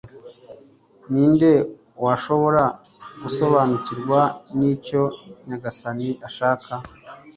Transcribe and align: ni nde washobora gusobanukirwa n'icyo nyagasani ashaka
ni 1.11 1.23
nde 1.31 1.51
washobora 2.03 2.63
gusobanukirwa 3.23 4.21
n'icyo 4.57 5.03
nyagasani 5.47 6.09
ashaka 6.27 6.71